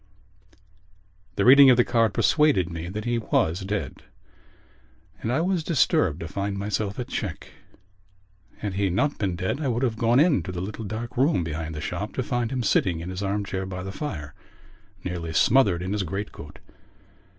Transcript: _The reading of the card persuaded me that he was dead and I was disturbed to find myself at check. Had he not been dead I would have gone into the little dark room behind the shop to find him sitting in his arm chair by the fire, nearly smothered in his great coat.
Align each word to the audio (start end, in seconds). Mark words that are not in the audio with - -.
_The 1.35 1.45
reading 1.45 1.69
of 1.69 1.77
the 1.77 1.83
card 1.83 2.11
persuaded 2.11 2.71
me 2.71 2.89
that 2.89 3.05
he 3.05 3.19
was 3.19 3.59
dead 3.59 4.01
and 5.21 5.31
I 5.31 5.41
was 5.41 5.63
disturbed 5.63 6.21
to 6.21 6.27
find 6.27 6.57
myself 6.57 6.97
at 6.97 7.07
check. 7.07 7.49
Had 8.57 8.73
he 8.73 8.89
not 8.89 9.19
been 9.19 9.35
dead 9.35 9.61
I 9.61 9.67
would 9.67 9.83
have 9.83 9.99
gone 9.99 10.19
into 10.19 10.51
the 10.51 10.59
little 10.59 10.85
dark 10.85 11.17
room 11.17 11.43
behind 11.43 11.75
the 11.75 11.81
shop 11.81 12.13
to 12.15 12.23
find 12.23 12.51
him 12.51 12.63
sitting 12.63 12.99
in 12.99 13.11
his 13.11 13.21
arm 13.21 13.45
chair 13.45 13.67
by 13.67 13.83
the 13.83 13.91
fire, 13.91 14.33
nearly 15.03 15.33
smothered 15.33 15.83
in 15.83 15.93
his 15.93 16.01
great 16.01 16.31
coat. 16.31 16.57